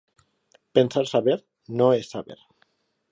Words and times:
Pensar 0.77 1.03
saber 1.11 1.37
no 1.81 1.91
és 2.01 2.11
saber. 2.17 2.39